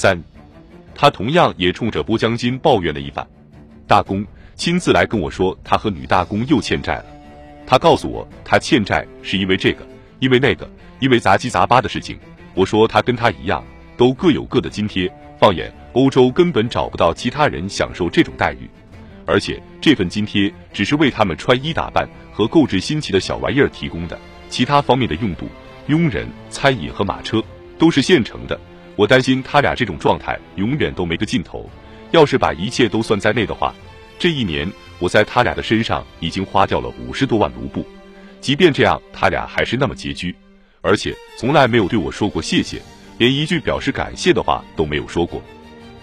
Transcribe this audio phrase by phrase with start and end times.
[0.00, 0.16] 三，
[0.94, 3.26] 他同样也冲着波将军抱怨了一番。
[3.84, 4.24] 大公
[4.54, 7.06] 亲自来跟我说，他和女大公又欠债了。
[7.66, 9.84] 他告诉我，他欠债是因为这个，
[10.20, 12.16] 因为那个，因为杂七杂八的事情。
[12.54, 13.64] 我说他跟他一样，
[13.96, 15.12] 都各有各的津贴。
[15.36, 18.70] 放眼欧洲，根本找不到其他人享受这种待遇。
[19.26, 24.16] 而且这份津贴只是为他们穿衣打扮和购置新奇的小玩意儿提供的，
[24.48, 25.48] 其他方面的用度、
[25.88, 27.42] 佣人、餐饮和马车
[27.80, 28.56] 都是现成的。
[28.98, 31.70] 我担心他俩这种状态永远都没个尽头。
[32.10, 33.72] 要是把一切都算在内的话，
[34.18, 37.86] 这一年我在他俩的身上已经花掉了五十多万卢布。
[38.40, 40.34] 即便这样，他俩还是那么拮据。
[40.80, 42.82] 而且从来没有对我说过谢谢，
[43.18, 45.40] 连一句表示感谢的话都没有说过。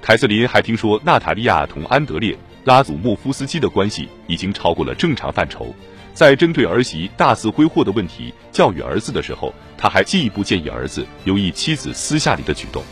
[0.00, 2.32] 凯瑟琳还听说娜塔莉亚同安德烈·
[2.64, 5.74] 拉祖莫夫斯基的关系已经超过了正常范畴，
[6.18, 12.82] 在针对儿媳大肆挥霍的问题教育儿子的时候，他还进一步建议儿子留意妻子私下里的举动。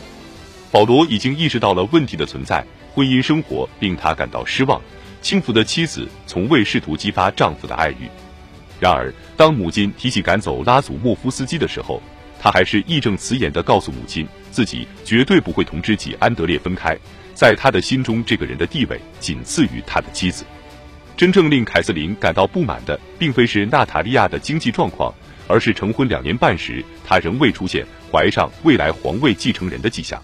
[0.71, 4.81] 保罗已经意识到了问题的存在，婚姻生活令他感到失望，
[5.21, 8.07] 轻浮的妻子从未试图激发丈夫的爱欲。
[8.79, 12.01] 然而，当母亲提起赶走拉祖莫夫斯基的时候，
[12.39, 16.97] 他还是义正辞严地告诉母亲，自己绝对不会同知己安德烈分开。
[17.33, 20.45] 在他的心中，这个人的地位仅次于他的妻子。
[21.17, 25.11] 真正令凯瑟琳感到不满的，并非是娜塔莉亚的经济状况，
[25.47, 30.21] 而是成婚两年半时，她仍未出现怀上未来皇位继承人的迹象。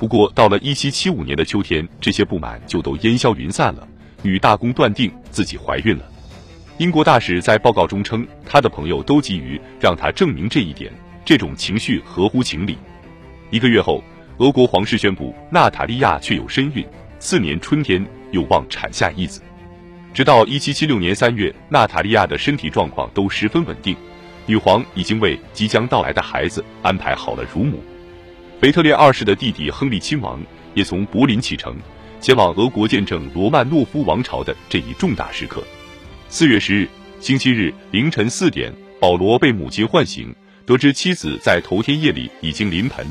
[0.00, 3.86] 不过，到了1775年的秋天，这些不满就都烟消云散了。
[4.20, 6.04] 女大公断定自己怀孕了。
[6.78, 10.92] 英国大使在报告中称，他的朋友都急于让他证明这一点，
[11.24, 12.76] 这种情绪合乎情理。
[13.50, 14.02] 一个月后，
[14.38, 16.84] 俄国皇室宣布娜塔莉亚确有身孕，
[17.20, 19.40] 次年春天有望产下一子。
[20.16, 23.94] 直到1776年3月，娜塔莉亚的身体状况都十分稳定，
[24.46, 27.84] 女皇已经为即将到来的孩子安排好了乳母。
[28.58, 31.76] 腓特烈二世的弟弟亨利亲王也从柏林启程，
[32.18, 35.62] 前往俄国见证罗曼诺夫王朝的这一重大时刻。
[36.30, 36.88] 四月十日，
[37.20, 40.34] 星期日凌晨四点，保罗被母亲唤醒，
[40.64, 43.06] 得知妻子在头天夜里已经临盆。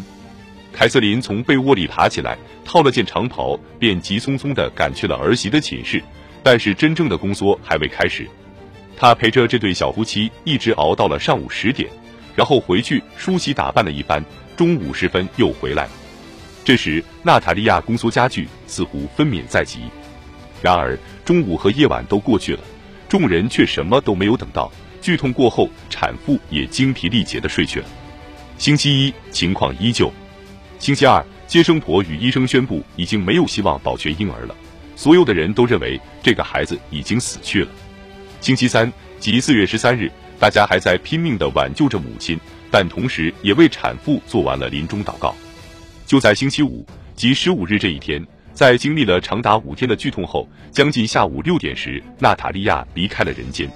[0.74, 2.36] 凯瑟琳从被窝里爬起来，
[2.66, 6.02] 套了件长袍，便急匆匆地赶去了儿媳的寝室。
[6.46, 8.30] 但是真正的宫缩还未开始，
[8.96, 11.90] 她陪着这对小夫妻一直熬到了上午十点，
[12.36, 14.24] 然后回去梳洗打扮了一番，
[14.56, 15.92] 中午时分又回来了。
[16.64, 19.80] 这时，娜塔莉亚宫缩加剧，似乎分娩在即。
[20.62, 20.96] 然而，
[21.26, 22.60] 中午和夜晚都过去了。
[23.10, 27.88] 众人却什么都没有等到，剧痛过后，产妇也精疲力竭的睡去了。
[28.60, 30.14] 星期一情况依旧。
[30.78, 34.56] 星期二，接生婆与医生宣布已经没有希望保全婴儿了，
[34.96, 37.70] 所有的人都认为这个孩子已经死去了。
[38.42, 42.40] 星期三，即四月十三日，大家还在拼命的挽救着母亲，
[42.72, 45.36] 但同时也为产妇做完了临终祷告。
[46.06, 46.86] 就在星期五，
[47.16, 48.26] 即十五日这一天。
[48.54, 53.70] 在经历了长达五天的剧痛后，将近下午六点时，娜塔莉亚离开了人间。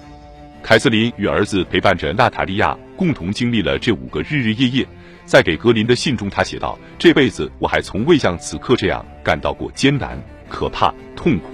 [0.64, 4.88] 凯瑟琳与儿子陪伴着娜塔莉亚，共同经历了这五个日日夜夜。
[5.26, 11.50] 在给格林的信中，他写道：“这辈子我还从未像此刻这样感到过艰难、可怕、痛苦。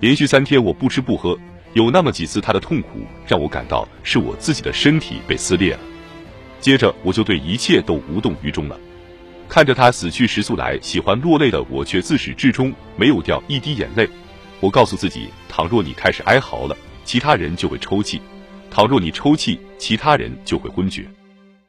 [0.00, 1.38] 连续三天我不吃不喝，
[1.72, 5.80] 有那么几次他的痛苦让我感到是我自己的身体被撕裂了。
[6.60, 8.78] 接着我就对一切都无动于衷了。”
[9.48, 14.06] 看着他死去时速来，喜欢落泪的我却自始至终没有掉一滴眼泪。
[14.60, 18.18] 我告诉自己，倘若你开始哀嚎了，其他人就会抽泣；
[18.70, 21.06] 倘若你抽泣，其他人就会昏厥。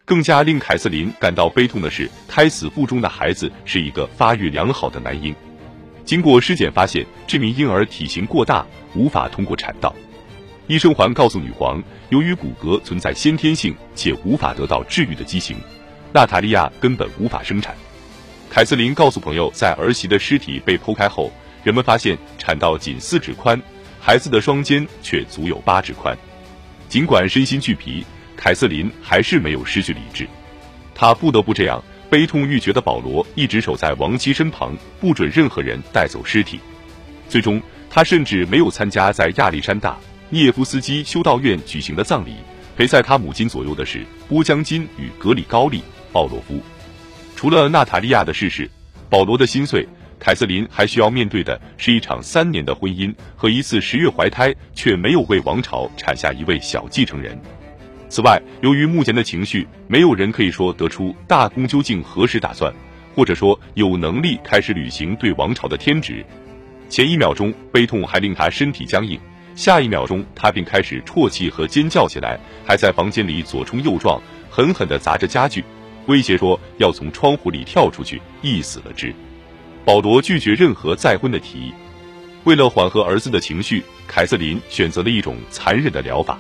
[0.06, 5.36] 更加令凯瑟琳感到悲痛的是，胎死腹中的孩子是一个发育良好的男婴。
[6.06, 9.94] 经过尸检发现，这名婴儿体型过大，无法通过产道。
[10.68, 15.58] 医生还告诉女皇，由于骨骼存在先天性且无法得到治愈的畸形。
[16.14, 17.76] 娜塔莉亚根本无法生产。
[18.50, 21.32] 凯瑟琳告诉朋友，在儿媳的尸体被剖开后，
[21.64, 23.60] 人们发现产道仅四指宽，
[24.00, 26.16] 孩子的双肩却足有八指宽。
[26.88, 28.06] 尽管身心俱疲，
[28.38, 30.28] 凯瑟琳还是没有失去理智。
[30.94, 36.60] 她不得不这样，悲痛欲绝的保罗一直守在亡妻身旁，不准任何人带走尸体。
[37.28, 39.98] 最终，他甚至没有参加在亚历山大
[40.30, 42.36] 涅夫斯基修道院举行的葬礼。
[42.78, 45.82] 陪在他母亲左右的是波江金与格里高利。
[46.12, 46.62] 鲍洛夫，
[47.36, 48.70] 除了娜塔莉亚的逝世，
[49.10, 49.88] 保罗的心碎，
[50.20, 57.38] 凯瑟琳还需要面对的是一场三年的婚姻和一次十月怀胎，却没有为王朝产下一位小继承人。
[58.16, 62.74] 此外，由于目前的情绪，没有人可以说得出大公究竟何时打算，
[63.14, 66.26] 或者说有能力开始履行对王朝的天职。
[66.88, 69.20] 前一秒钟，悲痛还令他身体僵硬，
[69.54, 74.18] 下一秒钟，他便开始啜泣和尖叫起来，还在房间里左冲右撞，
[74.50, 75.62] 狠狠地砸着家具。
[76.06, 79.14] 威胁说要从窗户里跳出去，一死了之。
[79.84, 81.74] 保罗拒绝任何再婚的提议。
[82.46, 86.40] 为了缓和儿子的情绪，凯瑟琳选择了一种残忍的疗法。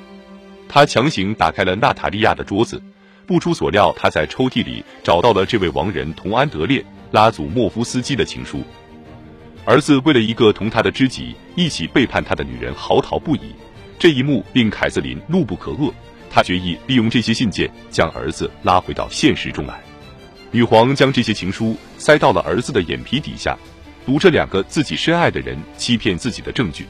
[0.75, 2.81] 他强行打开了娜塔莉亚的桌子，
[3.25, 6.81] 不出所料，他在抽屉里找到了这位亡人同安德烈·
[7.12, 8.62] 拉祖莫夫斯基的情书。
[9.63, 13.56] 儿子为了一个同他的知己一起背叛他的女人嚎啕不已，
[13.98, 15.89] 这一幕令凯瑟琳怒不可遏。
[16.30, 19.81] 她决意利用这些信件将儿子拉回到现实中来。
[20.51, 23.57] 女皇将这些情书塞到了儿子的眼皮底下，
[24.06, 26.86] 读着两个自己深爱的人欺骗自己的证据。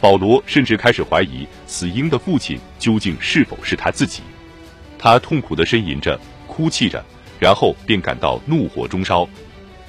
[0.00, 4.22] 保罗甚至开始怀疑死婴的父亲究竟是否是他自己。
[4.98, 7.04] 他痛苦地呻吟着，哭泣着，
[7.38, 9.28] 然后便感到怒火中烧。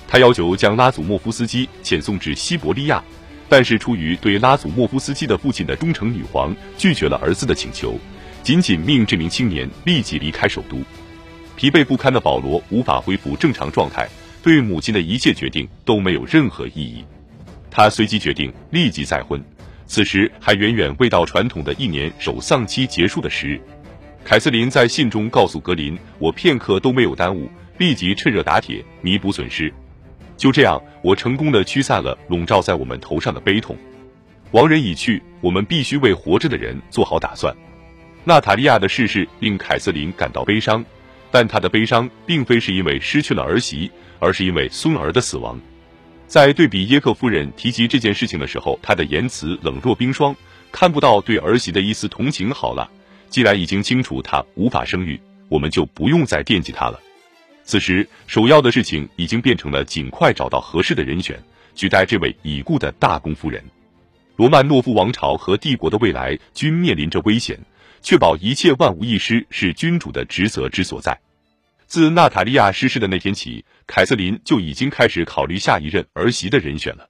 [0.07, 3.01] 他要求将拉祖莫夫斯基遣送至西伯利亚，
[3.47, 7.97] 但是出于对拉祖莫夫斯基的父亲的忠诚，女皇拒绝了儿子的请求，
[8.43, 10.77] 仅仅命这名青年立即离开首都。
[11.55, 14.09] 疲惫不堪的保罗无法恢复正常状态，
[14.43, 17.05] 对母亲的一切决定都没有任何意义。
[17.69, 19.41] 他随即决定立即再婚，
[19.91, 23.59] 此时还远远未到传统的一年守丧期结束的时日。
[24.23, 29.69] 凯瑟琳在信中告诉格林：“我片刻都没有耽误，立即趁热打铁，弥补损失。”
[30.37, 33.75] 就这样，我成功的驱散了笼罩在我们头上的悲痛。
[34.51, 37.53] 亡人已去，我们必须为活着的人做好打算。
[38.23, 40.85] 娜塔莉亚的逝世令凯瑟琳感到悲伤，
[41.31, 45.59] 但她的悲伤并非是因为失去了儿媳，而是因为孙儿的死亡。
[46.31, 50.33] 在对比耶克夫人提及这件事情的时候，她的言辞冷若冰霜，
[50.71, 52.51] 看不到对儿媳的一丝同情。
[52.51, 52.89] 好了，
[53.27, 55.19] 既然已经清楚她无法生育，
[55.49, 56.97] 我们就不用再惦记她了。
[57.65, 61.37] 此时，首要的事情已经变成了尽快找到合适的人选，
[61.75, 63.61] 取代这位已故的大公夫人。
[64.37, 67.59] 罗曼诺夫王朝和帝国的未来均面临着危险，
[68.01, 71.19] 确保一切万无一失是君主的职责之所在。
[71.91, 77.09] 自娜塔莉亚逝世的那天起，凯瑟琳就已经开始考虑下一任儿媳的人选了。